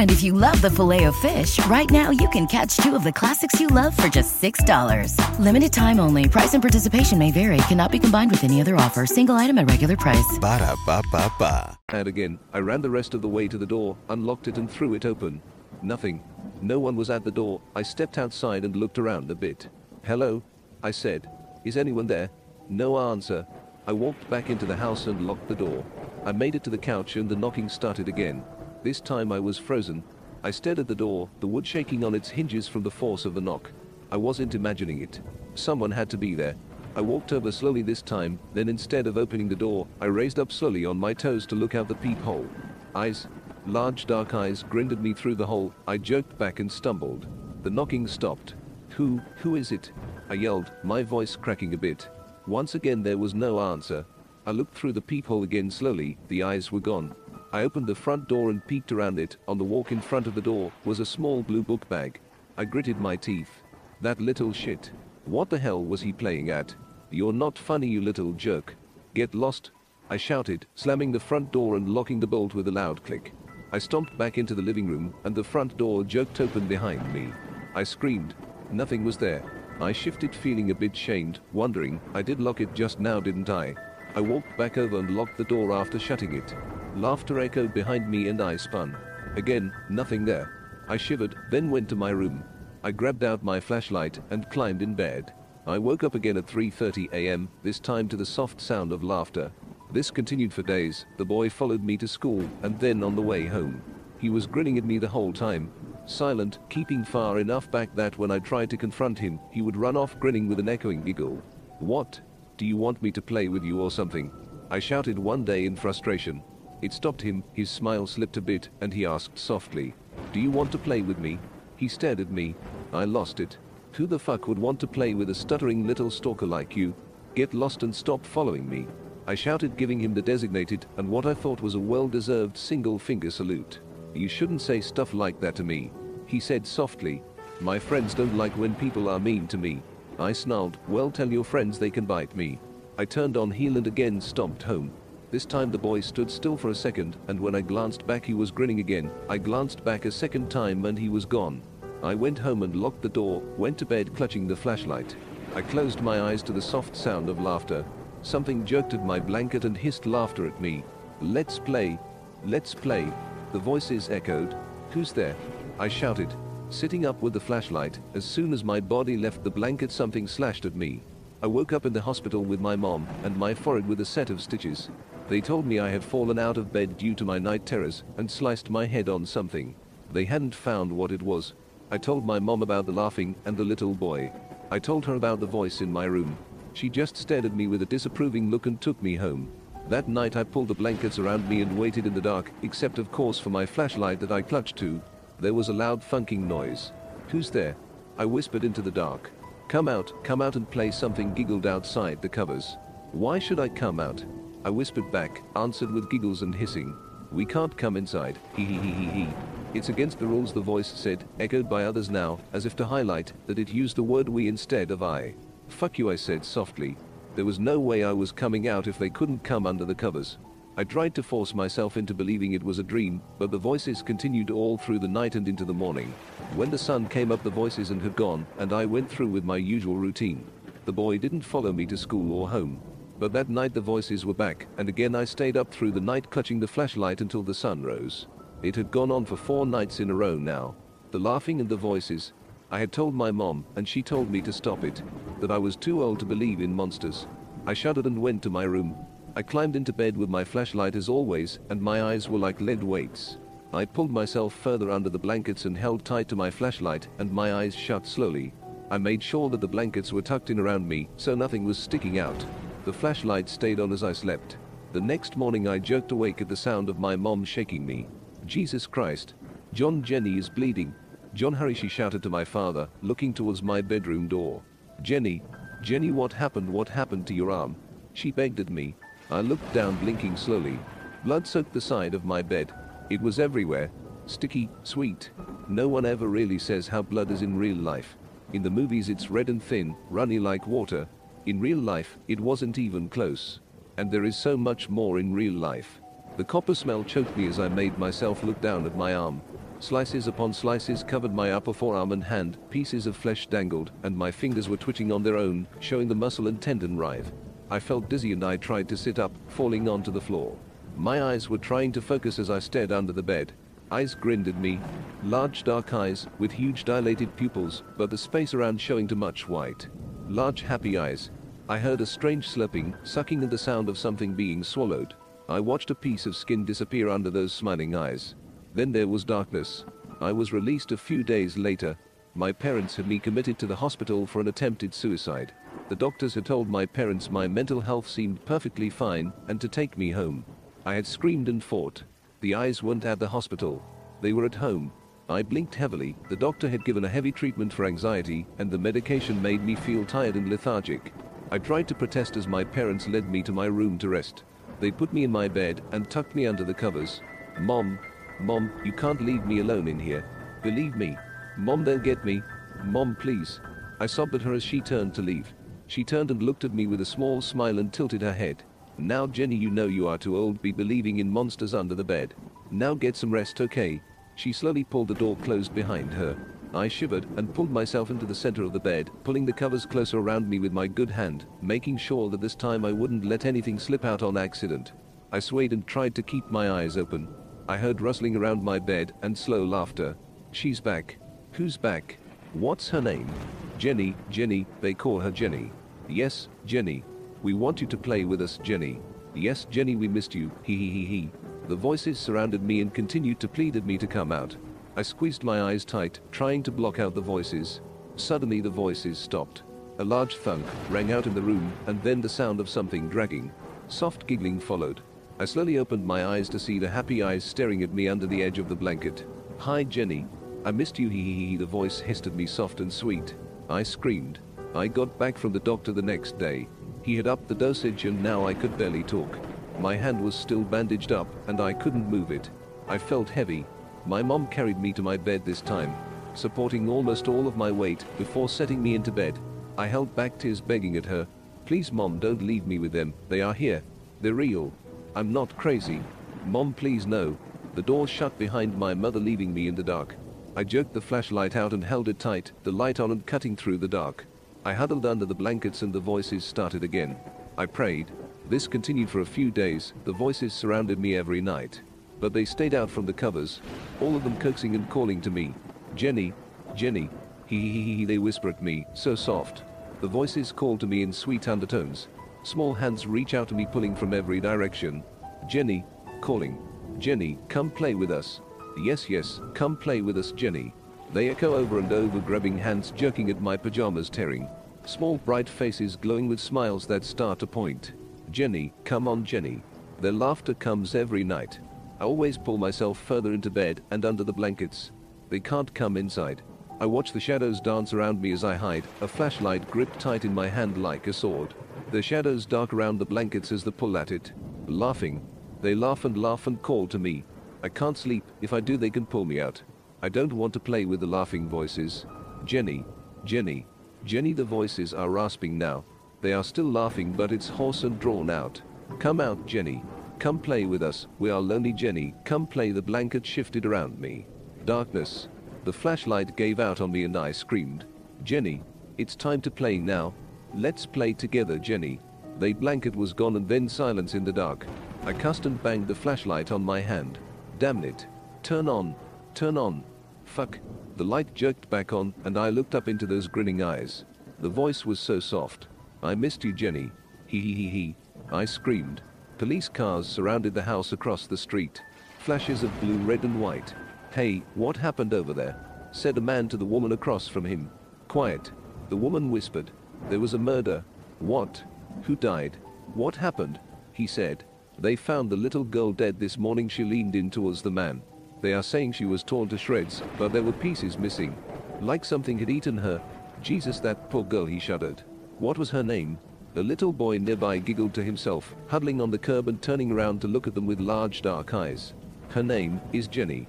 And 0.00 0.10
if 0.10 0.22
you 0.22 0.32
love 0.32 0.58
the 0.62 0.70
Filet-O-Fish, 0.70 1.66
right 1.66 1.90
now 1.90 2.08
you 2.08 2.26
can 2.30 2.46
catch 2.46 2.74
two 2.78 2.96
of 2.96 3.04
the 3.04 3.12
classics 3.12 3.60
you 3.60 3.66
love 3.66 3.94
for 3.94 4.08
just 4.08 4.40
$6. 4.40 5.14
Limited 5.38 5.74
time 5.74 6.00
only. 6.00 6.26
Price 6.26 6.54
and 6.54 6.62
participation 6.62 7.18
may 7.18 7.30
vary. 7.30 7.58
Cannot 7.68 7.92
be 7.92 7.98
combined 7.98 8.30
with 8.30 8.42
any 8.42 8.62
other 8.62 8.76
offer. 8.76 9.04
Single 9.04 9.34
item 9.34 9.58
at 9.58 9.68
regular 9.68 9.98
price. 9.98 10.38
Ba 10.40 10.56
da 10.58 10.74
ba 10.86 11.02
ba 11.12 11.30
ba. 11.38 11.78
And 11.90 12.08
again, 12.08 12.38
I 12.54 12.60
ran 12.60 12.80
the 12.80 12.88
rest 12.88 13.12
of 13.12 13.20
the 13.20 13.28
way 13.28 13.46
to 13.48 13.58
the 13.58 13.66
door, 13.66 13.94
unlocked 14.08 14.48
it, 14.48 14.56
and 14.56 14.70
threw 14.70 14.94
it 14.94 15.04
open. 15.04 15.42
Nothing. 15.82 16.24
No 16.62 16.78
one 16.78 16.96
was 16.96 17.10
at 17.10 17.22
the 17.22 17.30
door. 17.30 17.60
I 17.76 17.82
stepped 17.82 18.16
outside 18.16 18.64
and 18.64 18.76
looked 18.76 18.98
around 18.98 19.30
a 19.30 19.34
bit. 19.34 19.68
Hello? 20.06 20.42
I 20.82 20.92
said. 20.92 21.28
Is 21.66 21.76
anyone 21.76 22.06
there? 22.06 22.30
No 22.70 22.98
answer. 22.98 23.46
I 23.86 23.92
walked 23.92 24.30
back 24.30 24.48
into 24.48 24.64
the 24.64 24.76
house 24.76 25.08
and 25.08 25.26
locked 25.26 25.48
the 25.48 25.54
door. 25.54 25.84
I 26.24 26.32
made 26.32 26.54
it 26.54 26.64
to 26.64 26.70
the 26.70 26.78
couch 26.78 27.16
and 27.16 27.28
the 27.28 27.36
knocking 27.36 27.68
started 27.68 28.08
again. 28.08 28.42
This 28.82 29.00
time 29.00 29.30
I 29.30 29.38
was 29.38 29.58
frozen. 29.58 30.02
I 30.42 30.50
stared 30.50 30.78
at 30.78 30.88
the 30.88 30.94
door, 30.94 31.28
the 31.40 31.46
wood 31.46 31.66
shaking 31.66 32.02
on 32.02 32.14
its 32.14 32.30
hinges 32.30 32.66
from 32.66 32.82
the 32.82 32.90
force 32.90 33.26
of 33.26 33.34
the 33.34 33.40
knock. 33.40 33.70
I 34.10 34.16
wasn't 34.16 34.54
imagining 34.54 35.02
it. 35.02 35.20
Someone 35.54 35.90
had 35.90 36.08
to 36.10 36.16
be 36.16 36.34
there. 36.34 36.56
I 36.96 37.02
walked 37.02 37.34
over 37.34 37.52
slowly 37.52 37.82
this 37.82 38.00
time, 38.00 38.38
then 38.54 38.70
instead 38.70 39.06
of 39.06 39.18
opening 39.18 39.48
the 39.48 39.54
door, 39.54 39.86
I 40.00 40.06
raised 40.06 40.38
up 40.38 40.50
slowly 40.50 40.86
on 40.86 40.96
my 40.96 41.12
toes 41.12 41.46
to 41.46 41.54
look 41.54 41.74
out 41.74 41.88
the 41.88 41.94
peephole. 41.94 42.48
Eyes, 42.94 43.28
large 43.66 44.06
dark 44.06 44.32
eyes, 44.32 44.62
grinned 44.62 44.92
at 44.92 45.02
me 45.02 45.12
through 45.12 45.34
the 45.34 45.46
hole. 45.46 45.74
I 45.86 45.98
jerked 45.98 46.38
back 46.38 46.58
and 46.58 46.72
stumbled. 46.72 47.26
The 47.62 47.70
knocking 47.70 48.06
stopped. 48.06 48.54
Who, 48.96 49.20
who 49.36 49.56
is 49.56 49.72
it? 49.72 49.92
I 50.30 50.34
yelled, 50.34 50.72
my 50.82 51.02
voice 51.02 51.36
cracking 51.36 51.74
a 51.74 51.78
bit. 51.78 52.08
Once 52.46 52.74
again 52.74 53.02
there 53.02 53.18
was 53.18 53.34
no 53.34 53.60
answer. 53.60 54.06
I 54.46 54.52
looked 54.52 54.74
through 54.74 54.94
the 54.94 55.02
peephole 55.02 55.42
again 55.42 55.70
slowly, 55.70 56.16
the 56.28 56.42
eyes 56.42 56.72
were 56.72 56.80
gone. 56.80 57.14
I 57.52 57.62
opened 57.62 57.88
the 57.88 57.94
front 57.96 58.28
door 58.28 58.50
and 58.50 58.64
peeked 58.64 58.92
around 58.92 59.18
it. 59.18 59.36
On 59.48 59.58
the 59.58 59.64
walk 59.64 59.90
in 59.90 60.00
front 60.00 60.28
of 60.28 60.36
the 60.36 60.40
door 60.40 60.70
was 60.84 61.00
a 61.00 61.06
small 61.06 61.42
blue 61.42 61.62
book 61.62 61.88
bag. 61.88 62.20
I 62.56 62.64
gritted 62.64 63.00
my 63.00 63.16
teeth. 63.16 63.62
That 64.00 64.20
little 64.20 64.52
shit. 64.52 64.92
What 65.24 65.50
the 65.50 65.58
hell 65.58 65.84
was 65.84 66.00
he 66.00 66.12
playing 66.12 66.50
at? 66.50 66.74
You're 67.10 67.32
not 67.32 67.58
funny, 67.58 67.88
you 67.88 68.00
little 68.00 68.32
jerk. 68.34 68.76
Get 69.14 69.34
lost. 69.34 69.72
I 70.08 70.16
shouted, 70.16 70.66
slamming 70.76 71.10
the 71.10 71.18
front 71.18 71.52
door 71.52 71.76
and 71.76 71.88
locking 71.88 72.20
the 72.20 72.26
bolt 72.26 72.54
with 72.54 72.68
a 72.68 72.72
loud 72.72 73.02
click. 73.02 73.32
I 73.72 73.78
stomped 73.78 74.16
back 74.16 74.38
into 74.38 74.54
the 74.54 74.62
living 74.62 74.86
room 74.86 75.14
and 75.24 75.34
the 75.34 75.44
front 75.44 75.76
door 75.76 76.04
jerked 76.04 76.40
open 76.40 76.68
behind 76.68 77.12
me. 77.12 77.32
I 77.74 77.82
screamed. 77.82 78.34
Nothing 78.70 79.04
was 79.04 79.16
there. 79.16 79.42
I 79.80 79.90
shifted 79.92 80.34
feeling 80.34 80.70
a 80.70 80.74
bit 80.74 80.94
shamed, 80.94 81.40
wondering, 81.52 82.00
I 82.14 82.22
did 82.22 82.40
lock 82.40 82.60
it 82.60 82.74
just 82.74 83.00
now 83.00 83.18
didn't 83.18 83.50
I? 83.50 83.74
I 84.14 84.20
walked 84.20 84.56
back 84.58 84.78
over 84.78 84.98
and 84.98 85.16
locked 85.16 85.38
the 85.38 85.44
door 85.44 85.72
after 85.72 85.98
shutting 85.98 86.34
it. 86.34 86.54
Laughter 86.96 87.38
echoed 87.38 87.72
behind 87.72 88.08
me 88.08 88.28
and 88.28 88.40
I 88.40 88.56
spun. 88.56 88.96
Again, 89.36 89.72
nothing 89.88 90.24
there. 90.24 90.82
I 90.88 90.96
shivered, 90.96 91.36
then 91.50 91.70
went 91.70 91.88
to 91.90 91.96
my 91.96 92.10
room. 92.10 92.42
I 92.82 92.90
grabbed 92.90 93.22
out 93.22 93.44
my 93.44 93.60
flashlight 93.60 94.18
and 94.30 94.50
climbed 94.50 94.82
in 94.82 94.94
bed. 94.94 95.32
I 95.66 95.78
woke 95.78 96.02
up 96.02 96.14
again 96.14 96.36
at 96.36 96.46
3:30 96.46 97.12
a.m., 97.12 97.48
this 97.62 97.78
time 97.78 98.08
to 98.08 98.16
the 98.16 98.26
soft 98.26 98.60
sound 98.60 98.92
of 98.92 99.04
laughter. 99.04 99.52
This 99.92 100.10
continued 100.10 100.52
for 100.52 100.62
days. 100.62 101.06
The 101.16 101.24
boy 101.24 101.48
followed 101.48 101.82
me 101.82 101.96
to 101.98 102.08
school 102.08 102.48
and 102.62 102.78
then 102.80 103.04
on 103.04 103.14
the 103.14 103.22
way 103.22 103.46
home. 103.46 103.82
He 104.18 104.30
was 104.30 104.46
grinning 104.46 104.78
at 104.78 104.84
me 104.84 104.98
the 104.98 105.08
whole 105.08 105.32
time, 105.32 105.72
silent, 106.06 106.58
keeping 106.68 107.04
far 107.04 107.38
enough 107.38 107.70
back 107.70 107.94
that 107.94 108.18
when 108.18 108.30
I 108.30 108.38
tried 108.38 108.70
to 108.70 108.76
confront 108.76 109.18
him, 109.18 109.38
he 109.50 109.62
would 109.62 109.76
run 109.76 109.96
off 109.96 110.18
grinning 110.18 110.48
with 110.48 110.58
an 110.58 110.68
echoing 110.68 111.02
giggle. 111.02 111.42
What? 111.78 112.20
Do 112.56 112.66
you 112.66 112.76
want 112.76 113.00
me 113.00 113.10
to 113.12 113.22
play 113.22 113.48
with 113.48 113.64
you 113.64 113.80
or 113.80 113.90
something? 113.90 114.30
I 114.70 114.78
shouted 114.78 115.18
one 115.18 115.44
day 115.44 115.64
in 115.66 115.76
frustration. 115.76 116.42
It 116.82 116.92
stopped 116.92 117.20
him, 117.20 117.44
his 117.52 117.68
smile 117.68 118.06
slipped 118.06 118.36
a 118.36 118.40
bit, 118.40 118.68
and 118.80 118.92
he 118.92 119.04
asked 119.04 119.38
softly, 119.38 119.94
Do 120.32 120.40
you 120.40 120.50
want 120.50 120.72
to 120.72 120.78
play 120.78 121.02
with 121.02 121.18
me? 121.18 121.38
He 121.76 121.88
stared 121.88 122.20
at 122.20 122.30
me. 122.30 122.54
I 122.92 123.04
lost 123.04 123.40
it. 123.40 123.58
Who 123.92 124.06
the 124.06 124.18
fuck 124.18 124.48
would 124.48 124.58
want 124.58 124.80
to 124.80 124.86
play 124.86 125.14
with 125.14 125.30
a 125.30 125.34
stuttering 125.34 125.86
little 125.86 126.10
stalker 126.10 126.46
like 126.46 126.76
you? 126.76 126.94
Get 127.34 127.54
lost 127.54 127.82
and 127.82 127.94
stop 127.94 128.24
following 128.24 128.68
me. 128.68 128.86
I 129.26 129.34
shouted, 129.34 129.76
giving 129.76 130.00
him 130.00 130.14
the 130.14 130.22
designated 130.22 130.86
and 130.96 131.08
what 131.08 131.26
I 131.26 131.34
thought 131.34 131.60
was 131.60 131.74
a 131.74 131.78
well 131.78 132.08
deserved 132.08 132.56
single 132.56 132.98
finger 132.98 133.30
salute. 133.30 133.80
You 134.14 134.28
shouldn't 134.28 134.62
say 134.62 134.80
stuff 134.80 135.14
like 135.14 135.40
that 135.40 135.54
to 135.56 135.64
me. 135.64 135.92
He 136.26 136.40
said 136.40 136.66
softly. 136.66 137.22
My 137.60 137.78
friends 137.78 138.14
don't 138.14 138.36
like 138.36 138.56
when 138.56 138.74
people 138.74 139.08
are 139.08 139.20
mean 139.20 139.46
to 139.48 139.58
me. 139.58 139.82
I 140.18 140.32
snarled, 140.32 140.78
Well, 140.88 141.10
tell 141.10 141.30
your 141.30 141.44
friends 141.44 141.78
they 141.78 141.90
can 141.90 142.06
bite 142.06 142.34
me. 142.34 142.58
I 142.98 143.04
turned 143.04 143.36
on 143.36 143.50
heel 143.50 143.76
and 143.76 143.86
again 143.86 144.20
stomped 144.20 144.62
home. 144.62 144.92
This 145.30 145.46
time 145.46 145.70
the 145.70 145.78
boy 145.78 146.00
stood 146.00 146.28
still 146.28 146.56
for 146.56 146.70
a 146.70 146.74
second, 146.74 147.16
and 147.28 147.38
when 147.38 147.54
I 147.54 147.60
glanced 147.60 148.04
back 148.04 148.24
he 148.24 148.34
was 148.34 148.50
grinning 148.50 148.80
again. 148.80 149.12
I 149.28 149.38
glanced 149.38 149.84
back 149.84 150.04
a 150.04 150.10
second 150.10 150.50
time 150.50 150.84
and 150.84 150.98
he 150.98 151.08
was 151.08 151.24
gone. 151.24 151.62
I 152.02 152.16
went 152.16 152.38
home 152.38 152.64
and 152.64 152.74
locked 152.74 153.02
the 153.02 153.08
door, 153.08 153.40
went 153.56 153.78
to 153.78 153.86
bed 153.86 154.12
clutching 154.16 154.48
the 154.48 154.56
flashlight. 154.56 155.14
I 155.54 155.62
closed 155.62 156.00
my 156.00 156.22
eyes 156.22 156.42
to 156.44 156.52
the 156.52 156.60
soft 156.60 156.96
sound 156.96 157.28
of 157.28 157.40
laughter. 157.40 157.84
Something 158.22 158.64
jerked 158.64 158.92
at 158.92 159.06
my 159.06 159.20
blanket 159.20 159.64
and 159.64 159.76
hissed 159.76 160.04
laughter 160.04 160.46
at 160.46 160.60
me. 160.60 160.82
Let's 161.20 161.60
play. 161.60 161.98
Let's 162.44 162.74
play. 162.74 163.06
The 163.52 163.58
voices 163.60 164.10
echoed. 164.10 164.56
Who's 164.90 165.12
there? 165.12 165.36
I 165.78 165.86
shouted. 165.86 166.34
Sitting 166.70 167.06
up 167.06 167.22
with 167.22 167.34
the 167.34 167.40
flashlight, 167.40 168.00
as 168.14 168.24
soon 168.24 168.52
as 168.52 168.64
my 168.64 168.80
body 168.80 169.16
left 169.16 169.44
the 169.44 169.50
blanket 169.50 169.92
something 169.92 170.26
slashed 170.26 170.64
at 170.64 170.74
me. 170.74 171.02
I 171.42 171.46
woke 171.46 171.72
up 171.72 171.86
in 171.86 171.92
the 171.92 172.00
hospital 172.00 172.44
with 172.44 172.60
my 172.60 172.76
mom 172.76 173.06
and 173.22 173.36
my 173.36 173.54
forehead 173.54 173.88
with 173.88 174.00
a 174.00 174.04
set 174.04 174.28
of 174.28 174.40
stitches. 174.40 174.90
They 175.30 175.40
told 175.40 175.64
me 175.64 175.78
I 175.78 175.90
had 175.90 176.02
fallen 176.02 176.40
out 176.40 176.56
of 176.56 176.72
bed 176.72 176.98
due 176.98 177.14
to 177.14 177.24
my 177.24 177.38
night 177.38 177.64
terrors 177.64 178.02
and 178.16 178.28
sliced 178.28 178.68
my 178.68 178.84
head 178.84 179.08
on 179.08 179.24
something. 179.24 179.76
They 180.12 180.24
hadn't 180.24 180.56
found 180.56 180.90
what 180.90 181.12
it 181.12 181.22
was. 181.22 181.54
I 181.88 181.98
told 181.98 182.26
my 182.26 182.40
mom 182.40 182.62
about 182.62 182.84
the 182.84 182.92
laughing 182.92 183.36
and 183.44 183.56
the 183.56 183.62
little 183.62 183.94
boy. 183.94 184.32
I 184.72 184.80
told 184.80 185.04
her 185.06 185.14
about 185.14 185.38
the 185.38 185.46
voice 185.46 185.82
in 185.82 185.92
my 185.92 186.06
room. 186.06 186.36
She 186.72 186.88
just 186.88 187.16
stared 187.16 187.44
at 187.44 187.54
me 187.54 187.68
with 187.68 187.80
a 187.82 187.86
disapproving 187.86 188.50
look 188.50 188.66
and 188.66 188.80
took 188.80 189.00
me 189.00 189.14
home. 189.14 189.52
That 189.88 190.08
night 190.08 190.34
I 190.34 190.42
pulled 190.42 190.66
the 190.66 190.74
blankets 190.74 191.20
around 191.20 191.48
me 191.48 191.62
and 191.62 191.78
waited 191.78 192.06
in 192.08 192.14
the 192.14 192.20
dark, 192.20 192.50
except 192.62 192.98
of 192.98 193.12
course 193.12 193.38
for 193.38 193.50
my 193.50 193.64
flashlight 193.64 194.18
that 194.18 194.32
I 194.32 194.42
clutched 194.42 194.78
to. 194.78 195.00
There 195.38 195.54
was 195.54 195.68
a 195.68 195.72
loud 195.72 196.02
funking 196.02 196.48
noise. 196.48 196.90
Who's 197.28 197.50
there? 197.50 197.76
I 198.18 198.24
whispered 198.24 198.64
into 198.64 198.82
the 198.82 198.90
dark. 198.90 199.30
Come 199.68 199.86
out, 199.86 200.12
come 200.24 200.42
out 200.42 200.56
and 200.56 200.68
play 200.68 200.90
something 200.90 201.34
giggled 201.34 201.66
outside 201.66 202.20
the 202.20 202.28
covers. 202.28 202.76
Why 203.12 203.38
should 203.38 203.60
I 203.60 203.68
come 203.68 204.00
out? 204.00 204.24
I 204.64 204.70
whispered 204.70 205.10
back, 205.10 205.42
answered 205.56 205.90
with 205.90 206.10
giggles 206.10 206.42
and 206.42 206.54
hissing. 206.54 206.96
We 207.32 207.46
can't 207.46 207.76
come 207.76 207.96
inside. 207.96 208.38
Hee 208.56 208.64
hee 208.64 208.78
hee 208.78 208.92
hee 208.92 209.10
hee. 209.10 209.28
It's 209.72 209.88
against 209.88 210.18
the 210.18 210.26
rules, 210.26 210.52
the 210.52 210.60
voice 210.60 210.88
said, 210.88 211.24
echoed 211.38 211.68
by 211.68 211.84
others 211.84 212.10
now, 212.10 212.40
as 212.52 212.66
if 212.66 212.74
to 212.76 212.84
highlight 212.84 213.32
that 213.46 213.58
it 213.58 213.72
used 213.72 213.96
the 213.96 214.02
word 214.02 214.28
we 214.28 214.48
instead 214.48 214.90
of 214.90 215.02
I. 215.02 215.34
Fuck 215.68 215.98
you, 215.98 216.10
I 216.10 216.16
said 216.16 216.44
softly. 216.44 216.96
There 217.36 217.44
was 217.44 217.60
no 217.60 217.78
way 217.78 218.02
I 218.02 218.12
was 218.12 218.32
coming 218.32 218.66
out 218.68 218.86
if 218.86 218.98
they 218.98 219.08
couldn't 219.08 219.44
come 219.44 219.66
under 219.66 219.84
the 219.84 219.94
covers. 219.94 220.38
I 220.76 220.84
tried 220.84 221.14
to 221.14 221.22
force 221.22 221.54
myself 221.54 221.96
into 221.96 222.14
believing 222.14 222.52
it 222.52 222.62
was 222.62 222.78
a 222.78 222.82
dream, 222.82 223.22
but 223.38 223.50
the 223.50 223.58
voices 223.58 224.02
continued 224.02 224.50
all 224.50 224.76
through 224.76 224.98
the 224.98 225.08
night 225.08 225.36
and 225.36 225.46
into 225.46 225.64
the 225.64 225.72
morning. 225.72 226.12
When 226.54 226.70
the 226.70 226.78
sun 226.78 227.08
came 227.08 227.30
up, 227.30 227.42
the 227.42 227.50
voices 227.50 227.90
and 227.90 228.02
had 228.02 228.16
gone, 228.16 228.46
and 228.58 228.72
I 228.72 228.86
went 228.86 229.08
through 229.10 229.28
with 229.28 229.44
my 229.44 229.56
usual 229.56 229.96
routine. 229.96 230.44
The 230.84 230.92
boy 230.92 231.18
didn't 231.18 231.42
follow 231.42 231.72
me 231.72 231.86
to 231.86 231.96
school 231.96 232.32
or 232.32 232.48
home. 232.48 232.82
But 233.20 233.34
that 233.34 233.50
night 233.50 233.74
the 233.74 233.82
voices 233.82 234.24
were 234.24 234.32
back, 234.32 234.66
and 234.78 234.88
again 234.88 235.14
I 235.14 235.26
stayed 235.26 235.58
up 235.58 235.70
through 235.70 235.92
the 235.92 236.00
night 236.00 236.30
clutching 236.30 236.58
the 236.58 236.66
flashlight 236.66 237.20
until 237.20 237.42
the 237.42 237.52
sun 237.52 237.82
rose. 237.82 238.26
It 238.62 238.74
had 238.74 238.90
gone 238.90 239.10
on 239.10 239.26
for 239.26 239.36
four 239.36 239.66
nights 239.66 240.00
in 240.00 240.08
a 240.08 240.14
row 240.14 240.36
now. 240.36 240.74
The 241.10 241.18
laughing 241.18 241.60
and 241.60 241.68
the 241.68 241.76
voices. 241.76 242.32
I 242.70 242.78
had 242.78 242.92
told 242.92 243.14
my 243.14 243.30
mom, 243.30 243.66
and 243.76 243.86
she 243.86 244.02
told 244.02 244.30
me 244.30 244.40
to 244.40 244.54
stop 244.54 244.84
it. 244.84 245.02
That 245.40 245.50
I 245.50 245.58
was 245.58 245.76
too 245.76 246.02
old 246.02 246.18
to 246.20 246.24
believe 246.24 246.62
in 246.62 246.72
monsters. 246.72 247.26
I 247.66 247.74
shuddered 247.74 248.06
and 248.06 248.22
went 248.22 248.42
to 248.44 248.50
my 248.50 248.64
room. 248.64 248.96
I 249.36 249.42
climbed 249.42 249.76
into 249.76 249.92
bed 249.92 250.16
with 250.16 250.30
my 250.30 250.42
flashlight 250.42 250.96
as 250.96 251.10
always, 251.10 251.58
and 251.68 251.82
my 251.82 252.02
eyes 252.04 252.26
were 252.26 252.38
like 252.38 252.58
lead 252.62 252.82
weights. 252.82 253.36
I 253.74 253.84
pulled 253.84 254.10
myself 254.10 254.54
further 254.54 254.90
under 254.90 255.10
the 255.10 255.18
blankets 255.18 255.66
and 255.66 255.76
held 255.76 256.06
tight 256.06 256.28
to 256.28 256.36
my 256.36 256.50
flashlight, 256.50 257.06
and 257.18 257.30
my 257.30 257.52
eyes 257.52 257.74
shut 257.74 258.06
slowly. 258.06 258.54
I 258.90 258.96
made 258.96 259.22
sure 259.22 259.50
that 259.50 259.60
the 259.60 259.68
blankets 259.68 260.10
were 260.10 260.22
tucked 260.22 260.48
in 260.48 260.58
around 260.58 260.88
me, 260.88 261.10
so 261.16 261.34
nothing 261.34 261.64
was 261.64 261.78
sticking 261.78 262.18
out. 262.18 262.44
The 262.84 262.92
flashlight 262.92 263.48
stayed 263.48 263.78
on 263.78 263.92
as 263.92 264.02
I 264.02 264.12
slept. 264.12 264.56
The 264.92 265.00
next 265.00 265.36
morning 265.36 265.68
I 265.68 265.78
jerked 265.78 266.12
awake 266.12 266.40
at 266.40 266.48
the 266.48 266.56
sound 266.56 266.88
of 266.88 266.98
my 266.98 267.14
mom 267.14 267.44
shaking 267.44 267.84
me. 267.84 268.08
Jesus 268.46 268.86
Christ. 268.86 269.34
John 269.74 270.02
Jenny 270.02 270.38
is 270.38 270.48
bleeding. 270.48 270.94
John 271.34 271.52
hurry 271.52 271.74
she 271.74 271.88
shouted 271.88 272.22
to 272.22 272.30
my 272.30 272.44
father, 272.44 272.88
looking 273.02 273.34
towards 273.34 273.62
my 273.62 273.82
bedroom 273.82 274.28
door. 274.28 274.62
Jenny, 275.02 275.42
Jenny 275.82 276.10
what 276.10 276.32
happened 276.32 276.68
what 276.68 276.88
happened 276.88 277.26
to 277.26 277.34
your 277.34 277.50
arm? 277.50 277.76
She 278.14 278.32
begged 278.32 278.60
at 278.60 278.70
me. 278.70 278.96
I 279.30 279.42
looked 279.42 279.72
down 279.74 279.96
blinking 279.96 280.36
slowly. 280.36 280.78
Blood 281.24 281.46
soaked 281.46 281.72
the 281.72 281.80
side 281.80 282.14
of 282.14 282.24
my 282.24 282.40
bed. 282.40 282.72
It 283.10 283.20
was 283.20 283.38
everywhere. 283.38 283.90
Sticky, 284.26 284.70
sweet. 284.82 285.30
No 285.68 285.86
one 285.86 286.06
ever 286.06 286.28
really 286.28 286.58
says 286.58 286.88
how 286.88 287.02
blood 287.02 287.30
is 287.30 287.42
in 287.42 287.56
real 287.56 287.76
life. 287.76 288.16
In 288.54 288.62
the 288.62 288.70
movies 288.70 289.08
it's 289.10 289.30
red 289.30 289.50
and 289.50 289.62
thin, 289.62 289.94
runny 290.08 290.38
like 290.38 290.66
water, 290.66 291.06
in 291.46 291.58
real 291.58 291.78
life, 291.78 292.18
it 292.28 292.38
wasn't 292.38 292.78
even 292.78 293.08
close. 293.08 293.60
And 293.96 294.10
there 294.10 294.24
is 294.24 294.36
so 294.36 294.56
much 294.56 294.90
more 294.90 295.18
in 295.18 295.32
real 295.32 295.54
life. 295.54 296.00
The 296.36 296.44
copper 296.44 296.74
smell 296.74 297.02
choked 297.02 297.36
me 297.36 297.46
as 297.46 297.58
I 297.58 297.68
made 297.68 297.98
myself 297.98 298.44
look 298.44 298.60
down 298.60 298.86
at 298.86 298.96
my 298.96 299.14
arm. 299.14 299.40
Slices 299.78 300.26
upon 300.26 300.52
slices 300.52 301.02
covered 301.02 301.34
my 301.34 301.52
upper 301.52 301.72
forearm 301.72 302.12
and 302.12 302.22
hand, 302.22 302.58
pieces 302.70 303.06
of 303.06 303.16
flesh 303.16 303.46
dangled, 303.46 303.90
and 304.02 304.16
my 304.16 304.30
fingers 304.30 304.68
were 304.68 304.76
twitching 304.76 305.10
on 305.10 305.22
their 305.22 305.36
own, 305.36 305.66
showing 305.80 306.08
the 306.08 306.14
muscle 306.14 306.48
and 306.48 306.60
tendon 306.60 306.96
writhe. 306.96 307.32
I 307.70 307.78
felt 307.78 308.08
dizzy 308.10 308.32
and 308.32 308.44
I 308.44 308.56
tried 308.56 308.88
to 308.90 308.96
sit 308.96 309.18
up, 309.18 309.32
falling 309.48 309.88
onto 309.88 310.10
the 310.10 310.20
floor. 310.20 310.56
My 310.96 311.22
eyes 311.22 311.48
were 311.48 311.58
trying 311.58 311.92
to 311.92 312.02
focus 312.02 312.38
as 312.38 312.50
I 312.50 312.58
stared 312.58 312.92
under 312.92 313.12
the 313.12 313.22
bed. 313.22 313.52
Eyes 313.90 314.14
grinned 314.14 314.48
at 314.48 314.58
me. 314.58 314.78
Large 315.24 315.64
dark 315.64 315.94
eyes, 315.94 316.26
with 316.38 316.52
huge 316.52 316.84
dilated 316.84 317.34
pupils, 317.36 317.82
but 317.96 318.10
the 318.10 318.18
space 318.18 318.52
around 318.52 318.80
showing 318.80 319.08
too 319.08 319.16
much 319.16 319.48
white 319.48 319.88
large 320.30 320.62
happy 320.62 320.96
eyes. 320.96 321.30
I 321.68 321.76
heard 321.78 322.00
a 322.00 322.06
strange 322.06 322.48
slurping, 322.48 322.94
sucking 323.06 323.42
and 323.42 323.50
the 323.50 323.58
sound 323.58 323.88
of 323.88 323.98
something 323.98 324.34
being 324.34 324.62
swallowed. 324.62 325.14
I 325.48 325.58
watched 325.58 325.90
a 325.90 325.94
piece 325.94 326.24
of 326.24 326.36
skin 326.36 326.64
disappear 326.64 327.08
under 327.08 327.30
those 327.30 327.52
smiling 327.52 327.96
eyes. 327.96 328.36
Then 328.72 328.92
there 328.92 329.08
was 329.08 329.24
darkness. 329.24 329.84
I 330.20 330.30
was 330.30 330.52
released 330.52 330.92
a 330.92 330.96
few 330.96 331.24
days 331.24 331.56
later. 331.56 331.96
My 332.34 332.52
parents 332.52 332.94
had 332.94 333.08
me 333.08 333.18
committed 333.18 333.58
to 333.58 333.66
the 333.66 333.74
hospital 333.74 334.24
for 334.24 334.40
an 334.40 334.46
attempted 334.46 334.94
suicide. 334.94 335.52
The 335.88 335.96
doctors 335.96 336.34
had 336.34 336.46
told 336.46 336.68
my 336.68 336.86
parents 336.86 337.30
my 337.30 337.48
mental 337.48 337.80
health 337.80 338.08
seemed 338.08 338.44
perfectly 338.44 338.88
fine 338.88 339.32
and 339.48 339.60
to 339.60 339.68
take 339.68 339.98
me 339.98 340.12
home. 340.12 340.44
I 340.86 340.94
had 340.94 341.06
screamed 341.06 341.48
and 341.48 341.62
fought. 341.62 342.04
The 342.40 342.54
eyes 342.54 342.82
weren't 342.82 343.04
at 343.04 343.18
the 343.18 343.28
hospital. 343.28 343.82
They 344.20 344.32
were 344.32 344.44
at 344.44 344.54
home, 344.54 344.92
I 345.30 345.44
blinked 345.44 345.76
heavily, 345.76 346.16
the 346.28 346.34
doctor 346.34 346.68
had 346.68 346.84
given 346.84 347.04
a 347.04 347.08
heavy 347.08 347.30
treatment 347.30 347.72
for 347.72 347.84
anxiety, 347.84 348.48
and 348.58 348.68
the 348.68 348.78
medication 348.78 349.40
made 349.40 349.62
me 349.62 349.76
feel 349.76 350.04
tired 350.04 350.34
and 350.34 350.50
lethargic. 350.50 351.12
I 351.52 351.58
tried 351.58 351.86
to 351.86 351.94
protest 351.94 352.36
as 352.36 352.48
my 352.48 352.64
parents 352.64 353.06
led 353.06 353.30
me 353.30 353.40
to 353.44 353.52
my 353.52 353.66
room 353.66 353.96
to 353.98 354.08
rest. 354.08 354.42
They 354.80 354.90
put 354.90 355.12
me 355.12 355.22
in 355.22 355.30
my 355.30 355.46
bed 355.46 355.82
and 355.92 356.10
tucked 356.10 356.34
me 356.34 356.46
under 356.46 356.64
the 356.64 356.74
covers. 356.74 357.20
Mom, 357.60 358.00
Mom, 358.40 358.72
you 358.84 358.90
can't 358.90 359.20
leave 359.20 359.44
me 359.44 359.60
alone 359.60 359.86
in 359.86 360.00
here. 360.00 360.24
Believe 360.64 360.96
me. 360.96 361.16
Mom, 361.56 361.84
they'll 361.84 361.98
get 361.98 362.24
me. 362.24 362.42
Mom, 362.82 363.14
please. 363.14 363.60
I 364.00 364.06
sobbed 364.06 364.34
at 364.34 364.42
her 364.42 364.54
as 364.54 364.64
she 364.64 364.80
turned 364.80 365.14
to 365.14 365.22
leave. 365.22 365.54
She 365.86 366.02
turned 366.02 366.32
and 366.32 366.42
looked 366.42 366.64
at 366.64 366.74
me 366.74 366.88
with 366.88 367.02
a 367.02 367.04
small 367.04 367.40
smile 367.40 367.78
and 367.78 367.92
tilted 367.92 368.22
her 368.22 368.32
head. 368.32 368.64
Now, 368.98 369.28
Jenny, 369.28 369.56
you 369.56 369.70
know 369.70 369.86
you 369.86 370.08
are 370.08 370.18
too 370.18 370.36
old 370.36 370.56
to 370.56 370.60
be 370.60 370.72
believing 370.72 371.18
in 371.18 371.30
monsters 371.30 371.74
under 371.74 371.94
the 371.94 372.02
bed. 372.02 372.34
Now 372.72 372.94
get 372.94 373.14
some 373.14 373.30
rest, 373.30 373.60
okay? 373.60 374.02
She 374.40 374.54
slowly 374.54 374.84
pulled 374.84 375.08
the 375.08 375.14
door 375.14 375.36
closed 375.36 375.74
behind 375.74 376.14
her. 376.14 376.34
I 376.72 376.88
shivered 376.88 377.26
and 377.36 377.52
pulled 377.52 377.70
myself 377.70 378.08
into 378.08 378.24
the 378.24 378.34
center 378.34 378.62
of 378.62 378.72
the 378.72 378.80
bed, 378.80 379.10
pulling 379.22 379.44
the 379.44 379.52
covers 379.52 379.84
closer 379.84 380.18
around 380.18 380.48
me 380.48 380.58
with 380.58 380.72
my 380.72 380.86
good 380.86 381.10
hand, 381.10 381.44
making 381.60 381.98
sure 381.98 382.30
that 382.30 382.40
this 382.40 382.54
time 382.54 382.86
I 382.86 382.90
wouldn't 382.90 383.26
let 383.26 383.44
anything 383.44 383.78
slip 383.78 384.02
out 384.02 384.22
on 384.22 384.38
accident. 384.38 384.92
I 385.30 385.40
swayed 385.40 385.74
and 385.74 385.86
tried 385.86 386.14
to 386.14 386.22
keep 386.22 386.50
my 386.50 386.70
eyes 386.70 386.96
open. 386.96 387.28
I 387.68 387.76
heard 387.76 388.00
rustling 388.00 388.34
around 388.34 388.64
my 388.64 388.78
bed 388.78 389.12
and 389.20 389.36
slow 389.36 389.62
laughter. 389.62 390.16
She's 390.52 390.80
back. 390.80 391.18
Who's 391.52 391.76
back? 391.76 392.16
What's 392.54 392.88
her 392.88 393.02
name? 393.02 393.28
Jenny, 393.76 394.16
Jenny, 394.30 394.64
they 394.80 394.94
call 394.94 395.20
her 395.20 395.30
Jenny. 395.30 395.70
Yes, 396.08 396.48
Jenny. 396.64 397.04
We 397.42 397.52
want 397.52 397.82
you 397.82 397.86
to 397.88 397.98
play 397.98 398.24
with 398.24 398.40
us, 398.40 398.58
Jenny. 398.62 399.02
Yes, 399.34 399.66
Jenny, 399.66 399.96
we 399.96 400.08
missed 400.08 400.34
you. 400.34 400.50
Hee 400.62 400.78
hee 400.78 400.90
hee 400.92 401.04
hee. 401.04 401.30
The 401.68 401.76
voices 401.76 402.18
surrounded 402.18 402.62
me 402.62 402.80
and 402.80 402.92
continued 402.92 403.40
to 403.40 403.48
plead 403.48 403.76
at 403.76 403.86
me 403.86 403.96
to 403.98 404.06
come 404.06 404.32
out. 404.32 404.56
I 404.96 405.02
squeezed 405.02 405.44
my 405.44 405.62
eyes 405.62 405.84
tight, 405.84 406.20
trying 406.32 406.62
to 406.64 406.72
block 406.72 406.98
out 406.98 407.14
the 407.14 407.20
voices. 407.20 407.80
Suddenly 408.16 408.60
the 408.60 408.70
voices 408.70 409.18
stopped. 409.18 409.62
A 409.98 410.04
large 410.04 410.36
thunk 410.36 410.64
rang 410.88 411.12
out 411.12 411.26
in 411.26 411.34
the 411.34 411.42
room, 411.42 411.72
and 411.86 412.02
then 412.02 412.20
the 412.20 412.28
sound 412.28 412.58
of 412.58 412.68
something 412.68 413.08
dragging. 413.08 413.52
Soft 413.88 414.26
giggling 414.26 414.58
followed. 414.58 415.00
I 415.38 415.44
slowly 415.44 415.78
opened 415.78 416.06
my 416.06 416.26
eyes 416.26 416.48
to 416.50 416.58
see 416.58 416.78
the 416.78 416.88
happy 416.88 417.22
eyes 417.22 417.44
staring 417.44 417.82
at 417.82 417.94
me 417.94 418.08
under 418.08 418.26
the 418.26 418.42
edge 418.42 418.58
of 418.58 418.68
the 418.68 418.74
blanket. 418.74 419.26
Hi, 419.58 419.84
Jenny. 419.84 420.26
I 420.64 420.70
missed 420.70 420.98
you, 420.98 421.08
hee 421.08 421.22
hee 421.22 421.46
hee. 421.46 421.56
The 421.56 421.66
voice 421.66 422.00
hissed 422.00 422.26
at 422.26 422.34
me 422.34 422.46
soft 422.46 422.80
and 422.80 422.92
sweet. 422.92 423.34
I 423.68 423.82
screamed. 423.82 424.40
I 424.74 424.88
got 424.88 425.18
back 425.18 425.38
from 425.38 425.52
the 425.52 425.60
doctor 425.60 425.92
the 425.92 426.02
next 426.02 426.38
day. 426.38 426.68
He 427.02 427.16
had 427.16 427.26
upped 427.26 427.48
the 427.48 427.54
dosage 427.54 428.04
and 428.04 428.22
now 428.22 428.46
I 428.46 428.54
could 428.54 428.76
barely 428.76 429.02
talk. 429.02 429.38
My 429.80 429.96
hand 429.96 430.22
was 430.22 430.34
still 430.34 430.62
bandaged 430.62 431.10
up, 431.10 431.26
and 431.48 431.60
I 431.60 431.72
couldn't 431.72 432.10
move 432.10 432.30
it. 432.30 432.50
I 432.86 432.98
felt 432.98 433.30
heavy. 433.30 433.64
My 434.06 434.22
mom 434.22 434.46
carried 434.48 434.78
me 434.78 434.92
to 434.92 435.02
my 435.02 435.16
bed 435.16 435.44
this 435.44 435.62
time, 435.62 435.94
supporting 436.34 436.88
almost 436.88 437.28
all 437.28 437.48
of 437.48 437.56
my 437.56 437.70
weight 437.70 438.04
before 438.18 438.48
setting 438.48 438.82
me 438.82 438.94
into 438.94 439.10
bed. 439.10 439.38
I 439.78 439.86
held 439.86 440.14
back 440.14 440.38
tears 440.38 440.60
begging 440.60 440.96
at 440.96 441.06
her, 441.06 441.26
Please, 441.70 441.92
mom, 441.92 442.18
don't 442.18 442.42
leave 442.42 442.66
me 442.66 442.80
with 442.80 442.90
them. 442.90 443.14
They 443.28 443.42
are 443.42 443.54
here. 443.54 443.82
They're 444.20 444.34
real. 444.34 444.72
I'm 445.14 445.32
not 445.32 445.56
crazy. 445.56 446.02
Mom, 446.46 446.74
please, 446.74 447.06
no. 447.06 447.38
The 447.76 447.82
door 447.82 448.08
shut 448.08 448.36
behind 448.38 448.76
my 448.76 448.92
mother, 448.92 449.20
leaving 449.20 449.54
me 449.54 449.68
in 449.68 449.76
the 449.76 449.82
dark. 449.84 450.16
I 450.56 450.64
jerked 450.64 450.92
the 450.94 451.00
flashlight 451.00 451.54
out 451.54 451.72
and 451.72 451.84
held 451.84 452.08
it 452.08 452.18
tight, 452.18 452.50
the 452.64 452.72
light 452.72 452.98
on 452.98 453.12
and 453.12 453.24
cutting 453.24 453.54
through 453.54 453.78
the 453.78 453.86
dark. 453.86 454.26
I 454.64 454.74
huddled 454.74 455.06
under 455.06 455.24
the 455.24 455.34
blankets 455.34 455.82
and 455.82 455.92
the 455.92 456.00
voices 456.00 456.44
started 456.44 456.82
again. 456.82 457.16
I 457.56 457.66
prayed, 457.66 458.10
this 458.50 458.66
continued 458.66 459.08
for 459.08 459.20
a 459.20 459.24
few 459.24 459.52
days, 459.52 459.94
the 460.04 460.12
voices 460.12 460.52
surrounded 460.52 460.98
me 460.98 461.14
every 461.14 461.40
night. 461.40 461.80
But 462.18 462.32
they 462.32 462.44
stayed 462.44 462.74
out 462.74 462.90
from 462.90 463.06
the 463.06 463.12
covers, 463.12 463.60
all 464.00 464.16
of 464.16 464.24
them 464.24 464.36
coaxing 464.38 464.74
and 464.74 464.90
calling 464.90 465.20
to 465.20 465.30
me. 465.30 465.54
Jenny, 465.94 466.32
Jenny, 466.74 467.08
hee 467.46 467.72
hee 467.72 467.94
hee 467.94 468.04
they 468.04 468.18
whisper 468.18 468.48
at 468.48 468.60
me, 468.60 468.86
so 468.92 469.14
soft. 469.14 469.62
The 470.00 470.08
voices 470.08 470.50
call 470.50 470.76
to 470.78 470.86
me 470.86 471.02
in 471.02 471.12
sweet 471.12 471.46
undertones. 471.46 472.08
Small 472.42 472.74
hands 472.74 473.06
reach 473.06 473.34
out 473.34 473.46
to 473.48 473.54
me 473.54 473.66
pulling 473.70 473.94
from 473.94 474.12
every 474.12 474.40
direction. 474.40 475.04
Jenny, 475.48 475.84
calling. 476.20 476.58
Jenny, 476.98 477.38
come 477.48 477.70
play 477.70 477.94
with 477.94 478.10
us. 478.10 478.40
Yes, 478.82 479.08
yes, 479.08 479.40
come 479.54 479.76
play 479.76 480.00
with 480.00 480.18
us, 480.18 480.32
Jenny. 480.32 480.74
They 481.14 481.28
echo 481.28 481.54
over 481.54 481.78
and 481.78 481.92
over, 481.92 482.18
grabbing 482.18 482.58
hands, 482.58 482.92
jerking 482.96 483.30
at 483.30 483.40
my 483.40 483.56
pajamas, 483.56 484.10
tearing. 484.10 484.48
Small 484.86 485.18
bright 485.18 485.48
faces 485.48 485.94
glowing 485.94 486.28
with 486.28 486.40
smiles 486.40 486.86
that 486.86 487.04
start 487.04 487.38
to 487.38 487.46
point. 487.46 487.92
Jenny, 488.30 488.72
come 488.84 489.08
on, 489.08 489.24
Jenny. 489.24 489.62
Their 490.00 490.12
laughter 490.12 490.54
comes 490.54 490.94
every 490.94 491.24
night. 491.24 491.58
I 491.98 492.04
always 492.04 492.38
pull 492.38 492.58
myself 492.58 492.98
further 492.98 493.32
into 493.32 493.50
bed 493.50 493.82
and 493.90 494.04
under 494.04 494.24
the 494.24 494.32
blankets. 494.32 494.92
They 495.28 495.40
can't 495.40 495.72
come 495.74 495.96
inside. 495.96 496.42
I 496.80 496.86
watch 496.86 497.12
the 497.12 497.20
shadows 497.20 497.60
dance 497.60 497.92
around 497.92 498.22
me 498.22 498.32
as 498.32 498.42
I 498.42 498.54
hide, 498.54 498.84
a 499.00 499.08
flashlight 499.08 499.70
gripped 499.70 499.98
tight 499.98 500.24
in 500.24 500.34
my 500.34 500.48
hand 500.48 500.82
like 500.82 501.06
a 501.08 501.12
sword. 501.12 501.54
The 501.90 502.00
shadows 502.00 502.46
dark 502.46 502.72
around 502.72 502.98
the 502.98 503.04
blankets 503.04 503.52
as 503.52 503.64
they 503.64 503.70
pull 503.70 503.98
at 503.98 504.12
it. 504.12 504.32
Laughing. 504.66 505.26
They 505.60 505.74
laugh 505.74 506.04
and 506.04 506.16
laugh 506.16 506.46
and 506.46 506.62
call 506.62 506.86
to 506.88 506.98
me. 506.98 507.24
I 507.62 507.68
can't 507.68 507.98
sleep. 507.98 508.24
If 508.40 508.52
I 508.52 508.60
do, 508.60 508.76
they 508.76 508.88
can 508.90 509.04
pull 509.04 509.24
me 509.26 509.40
out. 509.40 509.62
I 510.00 510.08
don't 510.08 510.32
want 510.32 510.54
to 510.54 510.60
play 510.60 510.86
with 510.86 511.00
the 511.00 511.06
laughing 511.06 511.48
voices. 511.48 512.06
Jenny. 512.44 512.84
Jenny. 513.24 513.66
Jenny, 514.04 514.32
the 514.32 514.44
voices 514.44 514.94
are 514.94 515.10
rasping 515.10 515.58
now. 515.58 515.84
They 516.20 516.32
are 516.32 516.44
still 516.44 516.70
laughing, 516.70 517.12
but 517.12 517.32
it's 517.32 517.48
hoarse 517.48 517.84
and 517.84 517.98
drawn 517.98 518.28
out. 518.28 518.60
Come 518.98 519.20
out, 519.20 519.46
Jenny. 519.46 519.82
Come 520.18 520.38
play 520.38 520.66
with 520.66 520.82
us. 520.82 521.06
We 521.18 521.30
are 521.30 521.40
lonely, 521.40 521.72
Jenny. 521.72 522.14
Come 522.24 522.46
play. 522.46 522.72
The 522.72 522.82
blanket 522.82 523.24
shifted 523.24 523.64
around 523.64 523.98
me. 523.98 524.26
Darkness. 524.66 525.28
The 525.64 525.72
flashlight 525.72 526.36
gave 526.36 526.60
out 526.60 526.82
on 526.82 526.92
me 526.92 527.04
and 527.04 527.16
I 527.16 527.32
screamed. 527.32 527.86
Jenny, 528.22 528.62
it's 528.98 529.16
time 529.16 529.40
to 529.42 529.50
play 529.50 529.78
now. 529.78 530.12
Let's 530.54 530.84
play 530.84 531.14
together, 531.14 531.58
Jenny. 531.58 532.00
The 532.38 532.52
blanket 532.52 532.94
was 532.94 533.14
gone 533.14 533.36
and 533.36 533.48
then 533.48 533.68
silence 533.68 534.14
in 534.14 534.24
the 534.24 534.32
dark. 534.32 534.66
I 535.04 535.14
cussed 535.14 535.46
and 535.46 535.62
banged 535.62 535.88
the 535.88 535.94
flashlight 535.94 536.52
on 536.52 536.62
my 536.62 536.80
hand. 536.80 537.18
Damn 537.58 537.82
it. 537.84 538.06
Turn 538.42 538.68
on. 538.68 538.94
Turn 539.34 539.56
on. 539.56 539.84
Fuck. 540.24 540.58
The 540.96 541.04
light 541.04 541.34
jerked 541.34 541.70
back 541.70 541.94
on 541.94 542.12
and 542.24 542.36
I 542.36 542.50
looked 542.50 542.74
up 542.74 542.88
into 542.88 543.06
those 543.06 543.26
grinning 543.26 543.62
eyes. 543.62 544.04
The 544.38 544.50
voice 544.50 544.84
was 544.84 545.00
so 545.00 545.18
soft. 545.18 545.68
I 546.02 546.14
missed 546.14 546.44
you, 546.44 546.52
Jenny. 546.52 546.90
Hee 547.26 547.40
hee 547.40 547.54
hee 547.54 547.70
hee. 547.70 547.96
I 548.32 548.44
screamed. 548.44 549.02
Police 549.38 549.68
cars 549.68 550.06
surrounded 550.06 550.54
the 550.54 550.62
house 550.62 550.92
across 550.92 551.26
the 551.26 551.36
street. 551.36 551.82
Flashes 552.18 552.62
of 552.62 552.80
blue, 552.80 552.98
red 552.98 553.22
and 553.22 553.40
white. 553.40 553.74
Hey, 554.12 554.42
what 554.54 554.76
happened 554.76 555.14
over 555.14 555.32
there? 555.32 555.88
Said 555.92 556.18
a 556.18 556.20
man 556.20 556.48
to 556.48 556.56
the 556.56 556.64
woman 556.64 556.92
across 556.92 557.26
from 557.28 557.44
him. 557.44 557.70
Quiet. 558.08 558.50
The 558.88 558.96
woman 558.96 559.30
whispered. 559.30 559.70
There 560.08 560.20
was 560.20 560.34
a 560.34 560.38
murder. 560.38 560.84
What? 561.18 561.62
Who 562.04 562.16
died? 562.16 562.56
What 562.94 563.16
happened? 563.16 563.60
He 563.92 564.06
said. 564.06 564.44
They 564.78 564.96
found 564.96 565.30
the 565.30 565.36
little 565.36 565.64
girl 565.64 565.92
dead 565.92 566.18
this 566.18 566.38
morning. 566.38 566.68
She 566.68 566.84
leaned 566.84 567.14
in 567.14 567.30
towards 567.30 567.62
the 567.62 567.70
man. 567.70 568.02
They 568.40 568.54
are 568.54 568.62
saying 568.62 568.92
she 568.92 569.04
was 569.04 569.22
torn 569.22 569.48
to 569.50 569.58
shreds, 569.58 570.02
but 570.16 570.32
there 570.32 570.42
were 570.42 570.52
pieces 570.52 570.98
missing. 570.98 571.36
Like 571.80 572.04
something 572.04 572.38
had 572.38 572.48
eaten 572.48 572.78
her. 572.78 573.02
Jesus, 573.42 573.80
that 573.80 574.10
poor 574.10 574.24
girl, 574.24 574.46
he 574.46 574.58
shuddered. 574.58 575.02
What 575.40 575.56
was 575.56 575.70
her 575.70 575.82
name? 575.82 576.18
A 576.56 576.60
little 576.60 576.92
boy 576.92 577.16
nearby 577.16 577.60
giggled 577.60 577.94
to 577.94 578.04
himself, 578.04 578.54
huddling 578.68 579.00
on 579.00 579.10
the 579.10 579.16
curb 579.16 579.48
and 579.48 579.60
turning 579.62 579.90
around 579.90 580.20
to 580.20 580.28
look 580.28 580.46
at 580.46 580.54
them 580.54 580.66
with 580.66 580.80
large 580.80 581.22
dark 581.22 581.54
eyes. 581.54 581.94
Her 582.28 582.42
name 582.42 582.78
is 582.92 583.08
Jenny. 583.08 583.48